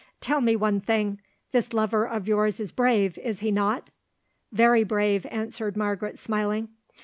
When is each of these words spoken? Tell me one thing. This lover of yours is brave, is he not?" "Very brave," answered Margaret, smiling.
Tell 0.19 0.41
me 0.41 0.55
one 0.55 0.81
thing. 0.81 1.19
This 1.51 1.73
lover 1.73 2.07
of 2.07 2.27
yours 2.27 2.59
is 2.59 2.71
brave, 2.71 3.19
is 3.19 3.41
he 3.41 3.51
not?" 3.51 3.91
"Very 4.51 4.83
brave," 4.83 5.27
answered 5.29 5.77
Margaret, 5.77 6.17
smiling. 6.17 6.69